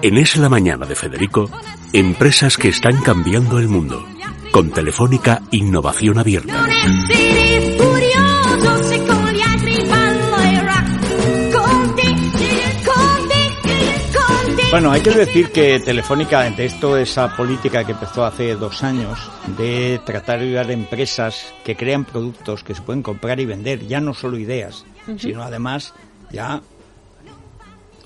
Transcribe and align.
En 0.00 0.16
Es 0.16 0.36
la 0.36 0.48
Mañana 0.48 0.86
de 0.86 0.94
Federico, 0.94 1.50
empresas 1.92 2.56
que 2.56 2.68
están 2.68 3.02
cambiando 3.02 3.58
el 3.58 3.66
mundo. 3.66 4.04
Con 4.52 4.70
Telefónica 4.70 5.42
Innovación 5.50 6.18
Abierta. 6.18 6.66
Bueno, 14.70 14.92
hay 14.92 15.00
que 15.00 15.10
decir 15.10 15.50
que 15.50 15.80
Telefónica 15.80 16.46
esto 16.46 16.96
esa 16.96 17.34
política 17.36 17.84
que 17.84 17.92
empezó 17.92 18.24
hace 18.24 18.54
dos 18.54 18.84
años 18.84 19.18
de 19.56 20.00
tratar 20.04 20.38
de 20.38 20.46
ayudar 20.46 20.68
a 20.68 20.72
empresas 20.74 21.52
que 21.64 21.74
crean 21.74 22.04
productos 22.04 22.62
que 22.62 22.74
se 22.74 22.82
pueden 22.82 23.02
comprar 23.02 23.40
y 23.40 23.46
vender, 23.46 23.86
ya 23.86 24.00
no 24.00 24.14
solo 24.14 24.38
ideas, 24.38 24.84
sino 25.16 25.42
además 25.42 25.92
ya 26.30 26.62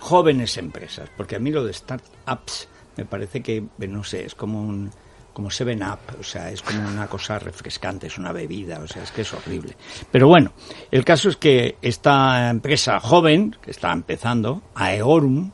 jóvenes 0.03 0.59
empresas, 0.59 1.09
porque 1.17 1.37
a 1.37 1.39
mí 1.39 1.53
lo 1.53 1.65
de 1.65 1.73
startups 1.73 2.69
me 2.97 3.05
parece 3.05 3.41
que, 3.41 3.65
no 3.79 4.03
sé, 4.03 4.25
es 4.25 4.35
como 4.35 4.61
un 4.61 4.91
como 5.33 5.51
Seven 5.51 5.83
Up, 5.83 6.19
o 6.21 6.23
sea, 6.23 6.51
es 6.51 6.61
como 6.61 6.87
una 6.87 7.07
cosa 7.07 7.39
refrescante, 7.39 8.09
es 8.09 8.19
una 8.19 8.33
bebida, 8.33 8.81
o 8.81 8.87
sea, 8.87 9.03
es 9.03 9.11
que 9.13 9.23
es 9.23 9.33
horrible. 9.33 9.75
Pero 10.11 10.29
bueno, 10.29 10.53
el 10.91 11.07
caso 11.07 11.31
es 11.31 11.39
que 11.39 11.77
esta 11.81 12.51
empresa 12.51 13.01
joven, 13.01 13.57
que 13.63 13.71
está 13.71 13.93
empezando, 13.93 14.61
Aeorum, 14.75 15.53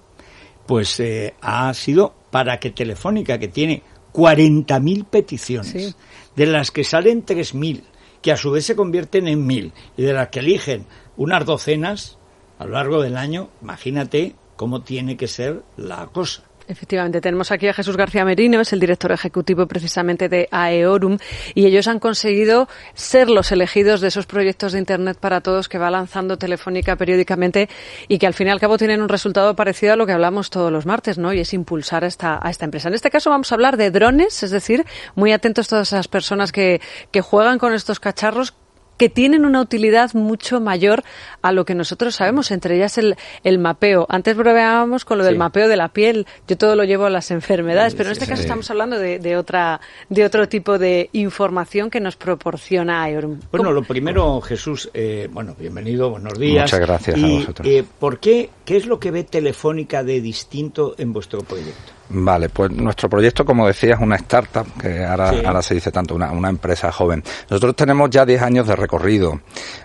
pues 0.67 0.99
eh, 0.99 1.35
ha 1.41 1.73
sido 1.75 2.13
para 2.33 2.59
que 2.59 2.73
Telefónica, 2.73 3.39
que 3.39 3.47
tiene 3.47 3.85
40.000 4.13 5.05
peticiones, 5.05 5.97
de 6.35 6.47
las 6.47 6.73
que 6.73 6.83
salen 6.83 7.25
3.000, 7.25 7.83
que 8.21 8.33
a 8.33 8.37
su 8.37 8.51
vez 8.51 8.67
se 8.67 8.75
convierten 8.75 9.29
en 9.29 9.47
1.000, 9.47 9.73
y 9.97 10.03
de 10.03 10.13
las 10.13 10.29
que 10.31 10.41
eligen 10.41 10.87
unas 11.17 11.45
docenas 11.45 12.19
a 12.59 12.65
lo 12.65 12.73
largo 12.73 13.01
del 13.01 13.17
año, 13.17 13.51
imagínate 13.63 14.35
cómo 14.59 14.83
tiene 14.83 15.17
que 15.17 15.29
ser 15.29 15.63
la 15.79 16.09
cosa. 16.09 16.43
Efectivamente, 16.69 17.23
tenemos 17.23 17.51
aquí 17.51 17.67
a 17.67 17.73
Jesús 17.73 17.97
García 17.97 18.27
Merino, 18.27 18.61
es 18.61 18.75
el 18.75 18.81
director 18.81 19.11
ejecutivo 19.11 19.67
precisamente 19.67 20.29
de 20.29 20.49
AEORUM, 20.51 21.17
y 21.55 21.65
ellos 21.65 21.89
han 21.89 21.99
conseguido 21.99 22.69
ser 22.93 23.31
los 23.31 23.51
elegidos 23.53 24.03
de 24.03 24.09
esos 24.09 24.27
proyectos 24.27 24.73
de 24.73 24.81
Internet 24.81 25.17
para 25.19 25.41
todos 25.41 25.67
que 25.67 25.79
va 25.79 25.91
lanzando 25.91 26.37
Telefónica 26.37 26.97
periódicamente 26.97 27.71
y 28.07 28.19
que 28.19 28.27
al 28.27 28.35
fin 28.35 28.49
y 28.49 28.51
al 28.51 28.61
cabo 28.61 28.77
tienen 28.77 29.01
un 29.01 29.09
resultado 29.09 29.57
parecido 29.57 29.95
a 29.95 29.97
lo 29.97 30.05
que 30.05 30.13
hablamos 30.13 30.51
todos 30.51 30.71
los 30.71 30.85
martes, 30.85 31.17
¿no? 31.17 31.33
Y 31.33 31.41
es 31.41 31.55
impulsar 31.55 32.05
a 32.05 32.09
esta, 32.09 32.39
a 32.43 32.51
esta 32.51 32.67
empresa. 32.67 32.89
En 32.89 32.95
este 32.95 33.09
caso 33.09 33.31
vamos 33.31 33.51
a 33.51 33.55
hablar 33.55 33.79
de 33.79 33.91
drones, 33.91 34.43
es 34.43 34.51
decir, 34.51 34.85
muy 35.15 35.33
atentos 35.33 35.69
todas 35.69 35.89
esas 35.89 36.09
personas 36.09 36.53
que, 36.53 36.83
que 37.11 37.23
juegan 37.23 37.59
con 37.59 37.73
estos 37.73 37.99
cacharros 37.99 38.53
que 38.99 39.09
tienen 39.09 39.47
una 39.47 39.63
utilidad 39.63 40.13
mucho 40.13 40.61
mayor 40.61 41.05
a 41.41 41.53
lo 41.53 41.65
que 41.65 41.75
nosotros 41.75 42.17
sabemos, 42.17 42.51
entre 42.51 42.77
ellas 42.77 42.99
el, 42.99 43.17
el 43.45 43.59
mapeo. 43.59 44.07
Antes 44.11 44.37
bromeábamos 44.37 45.05
con 45.05 45.19
lo 45.19 45.25
del 45.25 45.39
mapeo 45.39 45.69
de 45.69 45.77
la 45.77 45.89
piel, 45.89 46.27
yo 46.47 46.59
todo 46.59 46.77
lo 46.77 46.85
llevo 46.85 47.07
a 47.07 47.11
las 47.11 47.31
enfermedades, 47.31 47.95
pero 47.95 48.09
en 48.09 48.13
este 48.13 48.27
caso 48.27 48.43
estamos 48.43 48.71
hablando 48.71 48.99
de, 48.99 49.19
de, 49.19 49.37
otra, 49.37 49.81
de 50.09 50.25
otro 50.25 50.49
tipo 50.49 50.79
de 50.79 51.09
información 51.13 51.91
que 51.91 52.01
nos 52.01 52.17
proporciona 52.17 53.05
Aerum. 53.05 53.39
Bueno, 53.51 53.73
lo 53.73 53.83
primero, 53.83 54.41
Jesús, 54.41 54.91
eh, 54.93 55.29
bueno, 55.33 55.55
bienvenido, 55.59 56.11
buenos 56.11 56.39
días. 56.39 56.65
Muchas 56.65 56.81
gracias 56.81 57.23
a 57.23 57.27
vosotros. 57.27 57.69
Eh, 57.69 57.85
¿Por 57.99 58.19
qué, 58.19 58.51
qué 58.65 58.77
es 58.77 58.87
lo 58.87 58.99
que 58.99 59.11
ve 59.11 59.25
Telefónica 59.25 60.03
de 60.03 60.21
distinto 60.21 60.95
en 60.99 61.13
vuestro 61.13 61.41
proyecto? 61.43 61.98
Vale, 62.11 62.49
pues 62.49 62.71
nuestro 62.71 63.11
proyecto, 63.11 63.45
como 63.45 63.67
decía, 63.67 63.95
es 63.95 64.01
una 64.01 64.17
startup, 64.17 64.67
que 64.81 65.05
ahora, 65.05 65.31
ahora 65.45 65.61
se 65.61 65.75
dice 65.75 65.93
tanto, 65.93 66.15
una, 66.15 66.33
una, 66.33 66.49
empresa 66.49 66.91
joven. 66.91 67.23
Nosotros 67.51 67.77
tenemos 67.77 68.09
ya 68.09 68.25
10 68.25 68.41
años 68.41 68.67
de 68.67 68.75
recorrido. 68.75 69.41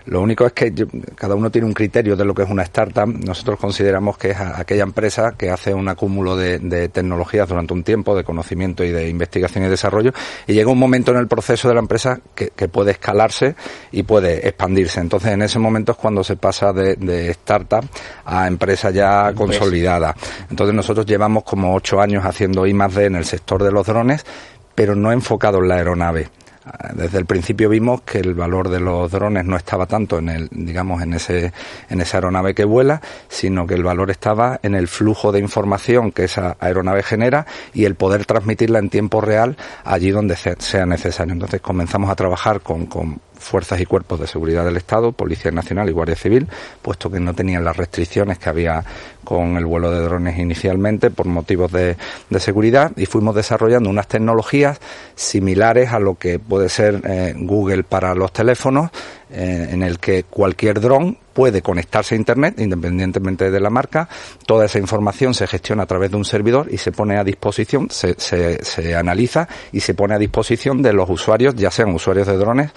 Lo 0.06 0.22
único 0.22 0.46
es 0.46 0.54
que 0.54 0.72
cada 1.14 1.34
uno 1.34 1.50
tiene 1.50 1.66
un 1.66 1.74
criterio 1.74 2.16
de 2.16 2.24
lo 2.24 2.34
que 2.34 2.42
es 2.42 2.48
una 2.48 2.62
startup. 2.62 3.06
Nosotros 3.06 3.58
consideramos 3.58 4.16
que 4.16 4.30
es 4.30 4.40
aquella 4.40 4.84
empresa 4.84 5.34
que 5.36 5.50
hace 5.50 5.74
un 5.74 5.86
acúmulo 5.86 6.34
de, 6.34 6.58
de, 6.60 6.88
tecnologías 6.88 7.46
durante 7.46 7.74
un 7.74 7.82
tiempo, 7.82 8.16
de 8.16 8.24
conocimiento 8.24 8.84
y 8.84 8.90
de 8.90 9.08
investigación 9.08 9.64
y 9.64 9.68
desarrollo, 9.68 10.12
y 10.46 10.54
llega 10.54 10.70
un 10.70 10.78
momento 10.78 11.10
en 11.10 11.18
el 11.18 11.28
proceso 11.28 11.68
de 11.68 11.74
la 11.74 11.80
empresa 11.80 12.20
que, 12.34 12.50
que 12.56 12.68
puede 12.68 12.92
escalarse 12.92 13.54
y 13.92 14.02
puede 14.02 14.48
expandirse. 14.48 15.00
Entonces, 15.00 15.32
en 15.32 15.42
ese 15.42 15.58
momento 15.58 15.92
es 15.92 15.98
cuando 15.98 16.24
se 16.24 16.36
pasa 16.36 16.72
de, 16.72 16.96
de 16.96 17.28
startup 17.30 17.84
a 18.24 18.46
empresa 18.46 18.90
ya 18.90 19.32
consolidada. 19.34 20.14
Entonces, 20.48 20.74
nosotros 20.74 21.04
llevamos 21.04 21.44
como 21.44 21.74
8 21.74 22.00
años 22.00 22.13
haciendo 22.22 22.66
I 22.66 22.74
más 22.74 22.94
D 22.94 23.06
en 23.06 23.16
el 23.16 23.24
sector 23.24 23.62
de 23.62 23.72
los 23.72 23.86
drones, 23.86 24.24
pero 24.74 24.94
no 24.94 25.10
enfocado 25.10 25.58
en 25.58 25.68
la 25.68 25.76
aeronave. 25.76 26.28
Desde 26.94 27.18
el 27.18 27.26
principio 27.26 27.68
vimos 27.68 28.02
que 28.02 28.18
el 28.18 28.32
valor 28.32 28.70
de 28.70 28.80
los 28.80 29.10
drones 29.10 29.44
no 29.44 29.54
estaba 29.54 29.84
tanto 29.84 30.18
en 30.18 30.30
el, 30.30 30.48
digamos, 30.50 31.02
en 31.02 31.12
ese, 31.12 31.52
en 31.90 32.00
esa 32.00 32.16
aeronave 32.16 32.54
que 32.54 32.64
vuela, 32.64 33.02
sino 33.28 33.66
que 33.66 33.74
el 33.74 33.82
valor 33.82 34.10
estaba 34.10 34.60
en 34.62 34.74
el 34.74 34.88
flujo 34.88 35.30
de 35.30 35.40
información 35.40 36.10
que 36.10 36.24
esa 36.24 36.56
aeronave 36.58 37.02
genera 37.02 37.44
y 37.74 37.84
el 37.84 37.96
poder 37.96 38.24
transmitirla 38.24 38.78
en 38.78 38.88
tiempo 38.88 39.20
real 39.20 39.58
allí 39.84 40.10
donde 40.10 40.36
sea 40.36 40.86
necesario. 40.86 41.34
Entonces 41.34 41.60
comenzamos 41.60 42.08
a 42.08 42.16
trabajar 42.16 42.62
con, 42.62 42.86
con 42.86 43.20
fuerzas 43.44 43.80
y 43.80 43.86
cuerpos 43.86 44.20
de 44.20 44.26
seguridad 44.26 44.64
del 44.64 44.76
Estado, 44.76 45.12
Policía 45.12 45.50
Nacional 45.50 45.88
y 45.88 45.92
Guardia 45.92 46.16
Civil, 46.16 46.48
puesto 46.82 47.10
que 47.10 47.20
no 47.20 47.34
tenían 47.34 47.64
las 47.64 47.76
restricciones 47.76 48.38
que 48.38 48.48
había 48.48 48.84
con 49.22 49.56
el 49.56 49.66
vuelo 49.66 49.90
de 49.90 50.00
drones 50.00 50.38
inicialmente 50.38 51.10
por 51.10 51.26
motivos 51.26 51.72
de, 51.72 51.96
de 52.30 52.40
seguridad 52.40 52.92
y 52.96 53.06
fuimos 53.06 53.34
desarrollando 53.34 53.88
unas 53.90 54.08
tecnologías 54.08 54.80
similares 55.14 55.92
a 55.92 55.98
lo 55.98 56.16
que 56.16 56.38
puede 56.38 56.68
ser 56.68 57.00
eh, 57.04 57.34
Google 57.36 57.84
para 57.84 58.14
los 58.14 58.32
teléfonos, 58.32 58.90
eh, 59.30 59.68
en 59.70 59.82
el 59.82 59.98
que 59.98 60.24
cualquier 60.24 60.80
dron 60.80 61.18
puede 61.34 61.62
conectarse 61.62 62.14
a 62.14 62.18
Internet, 62.18 62.60
independientemente 62.60 63.50
de 63.50 63.58
la 63.58 63.68
marca. 63.68 64.08
Toda 64.46 64.66
esa 64.66 64.78
información 64.78 65.34
se 65.34 65.48
gestiona 65.48 65.82
a 65.82 65.86
través 65.86 66.12
de 66.12 66.16
un 66.16 66.24
servidor 66.24 66.68
y 66.70 66.78
se 66.78 66.92
pone 66.92 67.18
a 67.18 67.24
disposición, 67.24 67.88
se, 67.90 68.14
se, 68.18 68.64
se 68.64 68.94
analiza 68.94 69.48
y 69.72 69.80
se 69.80 69.94
pone 69.94 70.14
a 70.14 70.18
disposición 70.18 70.80
de 70.80 70.92
los 70.92 71.10
usuarios, 71.10 71.56
ya 71.56 71.72
sean 71.72 71.92
usuarios 71.92 72.28
de 72.28 72.36
drones 72.36 72.70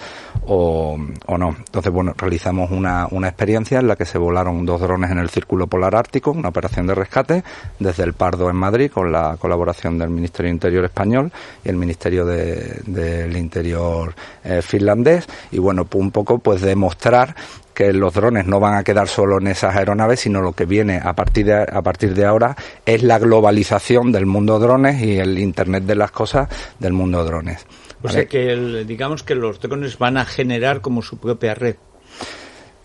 o, 0.44 0.98
o 1.26 1.38
no. 1.38 1.54
Entonces, 1.56 1.92
bueno, 1.92 2.14
realizamos 2.16 2.72
una, 2.72 3.06
una 3.12 3.28
experiencia 3.28 3.78
en 3.78 3.86
la 3.86 3.94
que 3.94 4.04
se 4.04 4.18
volaron 4.18 4.66
dos 4.66 4.80
drones 4.80 5.12
en 5.12 5.18
el 5.18 5.30
Círculo 5.30 5.68
Polar 5.68 5.94
Ártico, 5.94 6.32
una 6.32 6.48
operación 6.48 6.88
de 6.88 6.96
rescate 6.96 7.44
desde 7.78 8.02
el 8.02 8.14
Pardo 8.14 8.50
en 8.50 8.56
Madrid 8.56 8.90
con 8.90 9.12
la 9.12 9.36
colaboración 9.38 9.98
del 9.98 10.10
Ministerio 10.10 10.48
de 10.48 10.54
Interior 10.54 10.84
español 10.84 11.30
y 11.64 11.68
el 11.68 11.76
Ministerio 11.76 12.26
de, 12.26 12.80
del 12.86 13.36
Interior 13.36 14.12
eh, 14.42 14.62
finlandés. 14.62 15.28
Y 15.52 15.58
bueno, 15.58 15.86
un 15.94 16.10
poco 16.10 16.40
pues 16.48 16.62
demostrar 16.62 17.36
que 17.74 17.92
los 17.92 18.14
drones 18.14 18.46
no 18.46 18.58
van 18.58 18.72
a 18.72 18.82
quedar 18.82 19.06
solo 19.06 19.36
en 19.38 19.48
esas 19.48 19.76
aeronaves, 19.76 20.20
sino 20.20 20.40
lo 20.40 20.54
que 20.54 20.64
viene 20.64 20.98
a 20.98 21.12
partir 21.12 21.44
de, 21.44 21.60
a 21.60 21.82
partir 21.82 22.14
de 22.14 22.24
ahora 22.24 22.56
es 22.86 23.02
la 23.02 23.18
globalización 23.18 24.12
del 24.12 24.24
mundo 24.24 24.58
drones 24.58 25.02
y 25.02 25.18
el 25.18 25.38
Internet 25.38 25.84
de 25.84 25.94
las 25.94 26.10
cosas 26.10 26.48
del 26.78 26.94
mundo 26.94 27.22
drones. 27.22 27.66
O 28.02 28.08
sea 28.08 28.24
que 28.24 28.50
el, 28.50 28.86
digamos 28.86 29.22
que 29.22 29.34
los 29.34 29.60
drones 29.60 29.98
van 29.98 30.16
a 30.16 30.24
generar 30.24 30.80
como 30.80 31.02
su 31.02 31.18
propia 31.18 31.54
red 31.54 31.76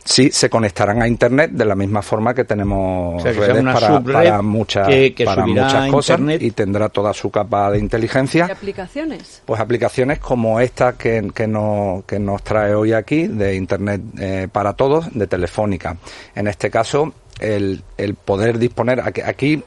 sí 0.04 0.32
se 0.32 0.50
conectarán 0.50 1.02
a 1.02 1.08
internet 1.08 1.52
de 1.52 1.66
la 1.66 1.76
misma 1.76 2.02
forma 2.02 2.34
que 2.34 2.44
tenemos 2.44 3.20
o 3.20 3.24
sea, 3.24 3.34
que 3.34 3.40
redes 3.40 3.64
para, 3.64 4.02
para, 4.02 4.42
muchas 4.42 4.88
que, 4.88 5.14
que 5.14 5.26
para 5.26 5.46
muchas 5.46 5.92
cosas 5.92 6.20
internet. 6.20 6.42
y 6.42 6.52
tendrá 6.52 6.90
toda 6.90 7.14
su 7.14 7.30
capa 7.30 7.72
de 7.72 7.80
inteligencia. 7.80 8.48
¿Y 8.48 8.52
aplicaciones? 8.52 9.42
Pues 9.46 9.60
aplicaciones 9.60 10.20
como 10.20 10.60
esta 10.60 10.94
que, 10.94 11.32
que, 11.34 11.48
no, 11.48 12.04
que 12.08 12.20
nos 12.20 12.44
trae 12.44 12.76
hoy 12.76 12.94
aquí 12.94 13.28
de 13.28 13.56
internet 13.56 14.02
eh, 14.20 14.48
para 14.52 14.74
todos 14.74 15.14
de 15.14 15.28
Telefónica. 15.28 15.98
En 16.36 16.48
este 16.48 16.70
caso 16.70 17.14
el, 17.40 17.84
el 17.98 18.16
poder 18.16 18.58
disponer 18.60 19.00
aquí, 19.02 19.22
aquí 19.22 19.64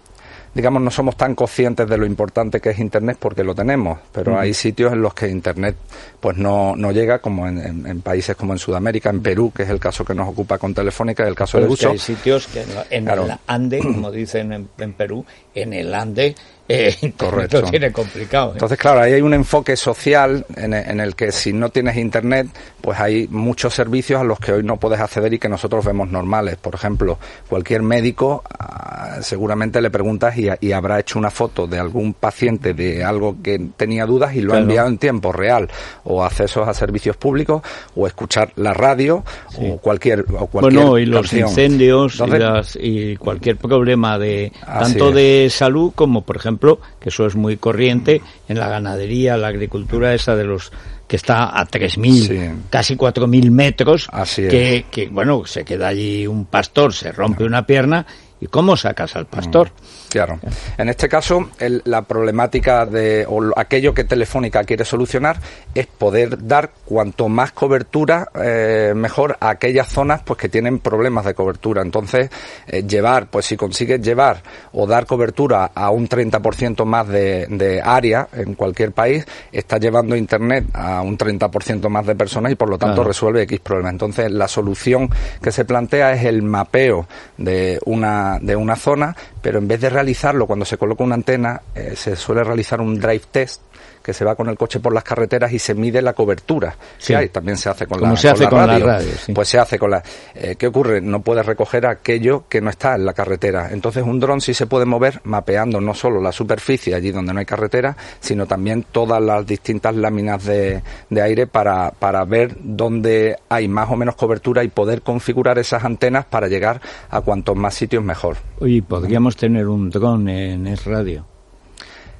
digamos, 0.56 0.80
no 0.80 0.90
somos 0.90 1.18
tan 1.18 1.34
conscientes 1.34 1.86
de 1.86 1.98
lo 1.98 2.06
importante 2.06 2.60
que 2.60 2.70
es 2.70 2.78
Internet 2.78 3.18
porque 3.20 3.44
lo 3.44 3.54
tenemos, 3.54 3.98
pero 4.10 4.32
uh 4.32 4.34
-huh. 4.36 4.40
hay 4.40 4.54
sitios 4.54 4.90
en 4.90 5.02
los 5.02 5.12
que 5.12 5.28
Internet 5.28 5.76
pues 6.18 6.38
no, 6.38 6.74
no 6.74 6.92
llega, 6.92 7.18
como 7.18 7.46
en, 7.46 7.58
en, 7.58 7.86
en, 7.86 8.00
países 8.00 8.34
como 8.36 8.54
en 8.54 8.58
Sudamérica, 8.58 9.10
en 9.10 9.20
Perú, 9.20 9.52
que 9.54 9.64
es 9.64 9.68
el 9.68 9.78
caso 9.78 10.02
que 10.02 10.14
nos 10.14 10.26
ocupa 10.26 10.56
con 10.56 10.72
Telefónica, 10.72 11.28
el 11.28 11.34
caso 11.34 11.58
pero 11.58 11.66
de 11.66 11.72
uso. 11.74 11.90
hay 11.90 11.98
sitios 11.98 12.46
que 12.46 12.64
en 12.88 13.04
claro. 13.04 13.26
el 13.26 13.32
Ande, 13.46 13.80
como 13.80 14.10
dicen 14.10 14.54
en, 14.54 14.68
en 14.78 14.94
Perú, 14.94 15.26
en 15.54 15.74
el 15.74 15.94
Ande 15.94 16.34
eh, 16.68 17.12
Correcto. 17.16 17.60
lo 17.62 17.70
tiene 17.70 17.92
complicado. 17.92 18.48
¿eh? 18.50 18.52
Entonces, 18.54 18.78
claro, 18.78 19.00
ahí 19.00 19.12
hay 19.12 19.20
un 19.20 19.34
enfoque 19.34 19.76
social 19.76 20.44
en 20.56 20.74
el, 20.74 20.90
en 20.90 21.00
el, 21.00 21.14
que 21.14 21.32
si 21.32 21.52
no 21.52 21.68
tienes 21.70 21.96
internet, 21.96 22.48
pues 22.80 22.98
hay 22.98 23.28
muchos 23.28 23.74
servicios 23.74 24.20
a 24.20 24.24
los 24.24 24.38
que 24.38 24.52
hoy 24.52 24.62
no 24.62 24.76
puedes 24.76 25.00
acceder 25.00 25.32
y 25.34 25.38
que 25.38 25.48
nosotros 25.48 25.84
vemos 25.84 26.08
normales. 26.10 26.56
Por 26.56 26.74
ejemplo, 26.74 27.18
cualquier 27.48 27.82
médico 27.82 28.42
uh, 28.48 29.22
seguramente 29.22 29.80
le 29.80 29.90
preguntas 29.90 30.36
y, 30.36 30.48
y, 30.60 30.72
habrá 30.72 31.00
hecho 31.00 31.18
una 31.18 31.30
foto 31.30 31.66
de 31.66 31.78
algún 31.78 32.14
paciente 32.14 32.74
de 32.74 33.04
algo 33.04 33.36
que 33.42 33.60
tenía 33.76 34.06
dudas 34.06 34.34
y 34.34 34.40
lo 34.40 34.48
claro. 34.48 34.58
ha 34.58 34.62
enviado 34.62 34.88
en 34.88 34.98
tiempo 34.98 35.32
real. 35.32 35.68
O 36.04 36.24
accesos 36.24 36.66
a 36.68 36.74
servicios 36.74 37.16
públicos, 37.16 37.62
o 37.94 38.06
escuchar 38.06 38.52
la 38.56 38.74
radio, 38.74 39.24
sí. 39.50 39.68
o 39.70 39.78
cualquier, 39.78 40.24
o 40.38 40.46
cualquier 40.46 40.82
Bueno, 40.82 40.98
y 40.98 41.06
los 41.06 41.22
canción. 41.22 41.48
incendios 41.48 42.20
Entonces, 42.20 42.38
y, 42.38 42.42
las, 42.42 42.78
y, 42.80 43.16
cualquier 43.16 43.56
problema 43.56 44.18
de 44.18 44.52
tanto 44.64 45.10
de 45.12 45.48
salud 45.50 45.92
como, 45.94 46.22
por 46.22 46.36
ejemplo, 46.36 46.55
ejemplo, 46.56 46.80
que 47.00 47.10
eso 47.10 47.26
es 47.26 47.36
muy 47.36 47.56
corriente 47.56 48.22
en 48.48 48.58
la 48.58 48.68
ganadería, 48.68 49.36
la 49.36 49.48
agricultura 49.48 50.14
esa 50.14 50.34
de 50.34 50.44
los 50.44 50.72
que 51.06 51.16
está 51.16 51.58
a 51.58 51.66
3.000, 51.66 52.12
sí. 52.26 52.62
casi 52.68 52.96
4.000 52.96 53.50
metros, 53.50 54.08
Así 54.10 54.48
que, 54.48 54.86
que, 54.90 55.08
bueno, 55.08 55.44
se 55.46 55.64
queda 55.64 55.88
allí 55.88 56.26
un 56.26 56.46
pastor, 56.46 56.92
se 56.92 57.12
rompe 57.12 57.44
una 57.44 57.64
pierna 57.64 58.06
¿Y 58.40 58.48
cómo 58.48 58.76
sacas 58.76 59.16
al 59.16 59.26
pastor? 59.26 59.68
Mm, 59.68 60.08
claro. 60.10 60.38
En 60.76 60.88
este 60.88 61.08
caso, 61.08 61.50
la 61.84 62.02
problemática 62.02 62.84
de 62.84 63.24
o 63.26 63.52
aquello 63.56 63.94
que 63.94 64.04
Telefónica 64.04 64.62
quiere 64.64 64.84
solucionar 64.84 65.38
es 65.74 65.86
poder 65.86 66.46
dar 66.46 66.70
cuanto 66.84 67.28
más 67.28 67.52
cobertura 67.52 68.28
eh, 68.34 68.92
mejor 68.94 69.38
a 69.40 69.50
aquellas 69.50 69.88
zonas 69.88 70.20
pues 70.22 70.38
que 70.38 70.48
tienen 70.50 70.80
problemas 70.80 71.24
de 71.24 71.34
cobertura. 71.34 71.80
Entonces, 71.80 72.28
eh, 72.66 72.82
llevar, 72.82 73.28
pues 73.28 73.46
si 73.46 73.56
consigues 73.56 74.02
llevar 74.02 74.42
o 74.72 74.86
dar 74.86 75.06
cobertura 75.06 75.70
a 75.74 75.90
un 75.90 76.06
30% 76.06 76.84
más 76.84 77.08
de, 77.08 77.46
de 77.48 77.80
área 77.80 78.28
en 78.34 78.54
cualquier 78.54 78.92
país, 78.92 79.24
está 79.50 79.78
llevando 79.78 80.14
Internet 80.14 80.66
a 80.74 81.00
un 81.00 81.16
30% 81.16 81.88
más 81.88 82.06
de 82.06 82.14
personas 82.14 82.52
y 82.52 82.54
por 82.54 82.68
lo 82.68 82.76
tanto 82.76 83.02
resuelve 83.02 83.42
X 83.42 83.60
problemas. 83.60 83.92
Entonces, 83.92 84.30
la 84.30 84.48
solución 84.48 85.08
que 85.40 85.52
se 85.52 85.64
plantea 85.64 86.12
es 86.12 86.24
el 86.24 86.42
mapeo 86.42 87.06
de 87.38 87.80
una, 87.86 88.25
de 88.40 88.56
una 88.56 88.76
zona, 88.76 89.14
pero 89.40 89.58
en 89.58 89.68
vez 89.68 89.80
de 89.80 89.90
realizarlo 89.90 90.46
cuando 90.46 90.64
se 90.64 90.78
coloca 90.78 91.04
una 91.04 91.14
antena, 91.14 91.62
eh, 91.74 91.94
se 91.96 92.16
suele 92.16 92.44
realizar 92.44 92.80
un 92.80 92.98
drive 92.98 93.24
test 93.30 93.62
que 94.06 94.12
se 94.12 94.24
va 94.24 94.36
con 94.36 94.48
el 94.48 94.56
coche 94.56 94.78
por 94.78 94.94
las 94.94 95.02
carreteras 95.02 95.52
y 95.52 95.58
se 95.58 95.74
mide 95.74 96.00
la 96.00 96.12
cobertura 96.12 96.76
sí. 96.96 97.12
hay. 97.12 97.28
También 97.28 97.56
se 97.56 97.68
hace 97.68 97.88
con 97.88 98.00
la, 98.00 98.14
se 98.16 98.28
hace 98.28 98.46
con 98.46 98.64
la 98.64 98.78
radio. 98.78 99.08
Pues 99.34 99.48
se 99.48 99.58
hace 99.58 99.80
con 99.80 99.90
la... 99.90 100.00
Eh, 100.32 100.54
¿Qué 100.56 100.68
ocurre? 100.68 101.00
No 101.00 101.22
puedes 101.22 101.44
recoger 101.44 101.86
aquello 101.86 102.44
que 102.48 102.60
no 102.60 102.70
está 102.70 102.94
en 102.94 103.04
la 103.04 103.14
carretera. 103.14 103.70
Entonces 103.72 104.04
un 104.04 104.20
dron 104.20 104.40
sí 104.40 104.54
se 104.54 104.66
puede 104.66 104.84
mover 104.84 105.20
mapeando 105.24 105.80
no 105.80 105.92
solo 105.92 106.20
la 106.20 106.30
superficie 106.30 106.94
allí 106.94 107.10
donde 107.10 107.34
no 107.34 107.40
hay 107.40 107.46
carretera, 107.46 107.96
sino 108.20 108.46
también 108.46 108.86
todas 108.92 109.20
las 109.20 109.44
distintas 109.44 109.96
láminas 109.96 110.44
de, 110.44 110.84
de 111.10 111.22
aire 111.22 111.48
para, 111.48 111.90
para 111.90 112.24
ver 112.24 112.56
dónde 112.60 113.36
hay 113.48 113.66
más 113.66 113.90
o 113.90 113.96
menos 113.96 114.14
cobertura 114.14 114.62
y 114.62 114.68
poder 114.68 115.02
configurar 115.02 115.58
esas 115.58 115.82
antenas 115.82 116.26
para 116.26 116.46
llegar 116.46 116.80
a 117.10 117.22
cuantos 117.22 117.56
más 117.56 117.74
sitios 117.74 118.04
mejor. 118.04 118.36
Oye, 118.60 118.84
podríamos 118.84 119.34
tener 119.36 119.66
un 119.66 119.90
dron 119.90 120.28
en 120.28 120.68
Es 120.68 120.84
Radio 120.84 121.26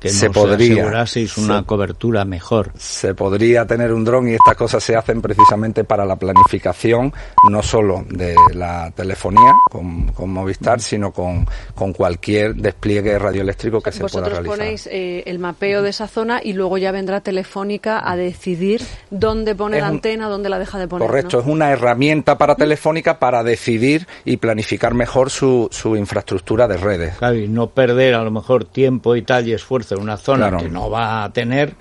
que 0.01 0.09
se 0.09 0.31
podría 0.31 0.75
aseguraseis 0.75 1.39
una 1.39 1.63
cobertura 1.63 2.25
mejor. 2.25 2.73
Se 2.77 3.15
podría 3.15 3.67
tener 3.67 3.93
un 3.93 4.05
dron 4.05 4.29
y 4.29 4.35
estas 4.35 4.57
cosas 4.57 4.83
se 4.83 4.97
hacen 4.97 5.23
precisamente 5.23 5.85
para 5.85 6.05
la 6.05 6.17
planificación 6.17 7.13
no 7.51 7.63
solo 7.63 8.05
de 8.09 8.35
la 8.55 8.91
telefonía 8.91 9.53
con, 9.71 10.07
Movistar, 10.27 10.81
sino 10.81 11.13
con, 11.13 11.47
con, 11.75 11.93
cualquier 11.93 12.55
despliegue 12.55 13.19
radioeléctrico 13.19 13.81
que 13.81 13.93
se 13.93 14.01
pueda 14.01 14.27
realizar. 14.29 14.45
Vosotros 14.45 14.59
ponéis 14.59 14.87
eh, 14.89 15.23
el 15.27 15.39
mapeo 15.39 15.83
de 15.83 15.91
esa 15.91 16.09
zona 16.09 16.41
y 16.43 16.53
luego 16.53 16.79
ya 16.79 16.93
vendrá 16.93 17.21
Telefónica 17.21 18.03
a 18.05 18.17
decidir 18.17 18.83
dónde 19.11 19.55
pone 19.55 19.81
la 19.81 19.87
antena, 19.87 20.29
dónde 20.29 20.49
la 20.49 20.59
deja 20.59 20.79
de 20.79 20.89
poner. 20.89 21.07
Correcto, 21.07 21.41
es 21.41 21.47
una 21.47 21.71
herramienta 21.71 22.37
para 22.37 22.55
Telefónica 22.55 23.19
para 23.19 23.43
decidir 23.43 24.07
y 24.25 24.37
planificar 24.37 24.95
mejor 24.95 25.31
su, 25.31 25.69
su 25.71 25.97
infraestructura 25.97 26.69
de 26.69 26.77
redes. 26.77 27.17
Claro, 27.17 27.37
y 27.37 27.49
no 27.49 27.69
perder 27.69 28.15
a 28.15 28.23
lo 28.23 28.31
mejor 28.31 28.65
tiempo 28.65 29.17
y 29.17 29.23
tal 29.23 29.49
y 29.49 29.53
esfuerzo 29.53 29.86
una 29.94 30.17
zona 30.17 30.56
que 30.56 30.69
no 30.69 30.91
va 30.91 31.25
a 31.25 31.33
tener. 31.33 31.75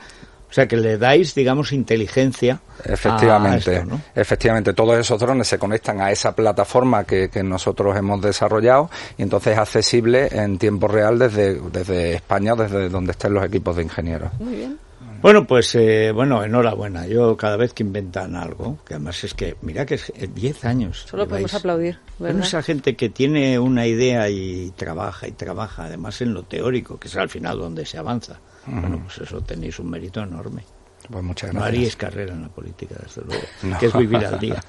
O 0.47 0.53
sea, 0.55 0.67
que 0.67 0.77
le 0.77 0.97
dais, 0.97 1.35
digamos, 1.35 1.73
inteligencia. 1.73 2.61
Efectivamente, 2.85 3.83
efectivamente. 4.13 4.73
Todos 4.73 4.97
esos 4.97 5.19
drones 5.19 5.47
se 5.47 5.59
conectan 5.59 5.99
a 5.99 6.11
esa 6.11 6.33
plataforma 6.33 7.03
que, 7.03 7.29
nosotros 7.43 7.97
hemos 7.97 8.21
desarrollado 8.21 8.89
y 9.17 9.23
entonces 9.23 9.53
es 9.53 9.59
accesible 9.59 10.29
en 10.31 10.57
tiempo 10.57 10.87
real 10.87 11.19
desde, 11.19 11.59
desde 11.59 12.13
España, 12.13 12.55
desde 12.55 12.87
donde 12.87 13.11
estén 13.11 13.33
los 13.33 13.43
equipos 13.43 13.75
de 13.75 13.83
ingenieros. 13.83 14.31
Muy 14.39 14.55
bien. 14.55 14.77
Bueno, 15.21 15.45
pues 15.45 15.73
eh, 15.75 16.11
bueno, 16.13 16.43
enhorabuena. 16.43 17.07
Yo 17.07 17.35
cada 17.35 17.57
vez 17.57 17.73
que 17.73 17.83
inventan 17.83 18.35
algo, 18.35 18.79
que 18.85 18.95
además 18.95 19.23
es 19.23 19.33
que, 19.33 19.55
mira 19.61 19.85
que 19.85 19.95
es 19.95 20.11
10 20.33 20.65
años. 20.65 21.05
Solo 21.09 21.27
podemos 21.27 21.53
aplaudir. 21.53 21.99
Bueno, 22.19 22.43
esa 22.43 22.61
gente 22.61 22.95
que 22.95 23.09
tiene 23.09 23.57
una 23.59 23.87
idea 23.87 24.29
y 24.29 24.71
trabaja 24.75 25.27
y 25.27 25.31
trabaja, 25.31 25.85
además 25.85 26.21
en 26.21 26.33
lo 26.33 26.43
teórico, 26.43 26.99
que 26.99 27.07
es 27.07 27.15
al 27.15 27.29
final 27.29 27.59
donde 27.59 27.85
se 27.85 27.97
avanza. 27.97 28.39
Bueno, 28.67 29.03
pues 29.03 29.19
eso 29.19 29.41
tenéis 29.41 29.79
un 29.79 29.89
mérito 29.89 30.21
enorme. 30.21 30.63
Pues 31.09 31.23
muchas 31.23 31.51
gracias. 31.51 31.61
No 31.61 31.65
haríais 31.65 31.95
carrera 31.95 32.33
en 32.33 32.41
la 32.43 32.49
política, 32.49 32.95
desde 33.01 33.21
luego, 33.23 33.79
que 33.79 33.85
es 33.85 33.93
vivir 33.93 34.25
al 34.25 34.39
día. 34.39 34.63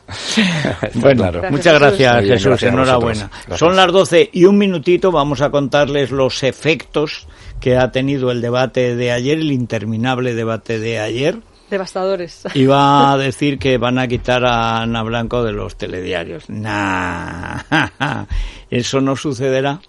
bueno, 0.95 1.33
muchas 1.51 1.79
gracias, 1.79 2.25
Jesús, 2.25 2.63
enhorabuena. 2.63 3.31
Son 3.55 3.75
las 3.77 3.91
12 3.93 4.31
y 4.33 4.45
un 4.45 4.59
minutito, 4.59 5.11
vamos 5.11 5.41
a 5.41 5.51
contarles 5.51 6.11
los 6.11 6.43
efectos 6.43 7.27
que 7.61 7.77
ha 7.77 7.91
tenido 7.91 8.31
el 8.31 8.41
debate 8.41 8.97
de 8.97 9.13
ayer, 9.13 9.39
el 9.39 9.53
interminable 9.53 10.35
debate 10.35 10.79
de 10.79 11.01
ayer. 11.01 11.41
Devastadores. 11.71 12.45
Iba 12.55 13.13
a 13.13 13.19
decir 13.19 13.59
que 13.59 13.77
van 13.77 13.99
a 13.99 14.07
quitar 14.07 14.45
a 14.45 14.83
Ana 14.83 15.03
Blanco 15.03 15.43
de 15.43 15.53
los 15.53 15.77
telediarios. 15.77 16.49
Nah, 16.49 17.63
eso 18.71 19.01
no 19.01 19.17
sucederá. 19.17 19.81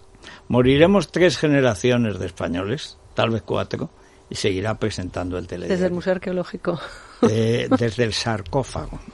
Moriremos 0.47 1.11
tres 1.11 1.37
generaciones 1.37 2.19
de 2.19 2.25
españoles, 2.25 2.97
tal 3.13 3.29
vez 3.31 3.43
cuatro, 3.43 3.91
y 4.29 4.35
seguirá 4.35 4.75
presentando 4.75 5.37
el 5.37 5.47
telediario. 5.47 5.75
Desde 5.75 5.87
el 5.87 5.93
Museo 5.93 6.13
Arqueológico. 6.13 6.79
desde 7.21 8.03
el 8.03 8.13
sarcófago. 8.13 8.99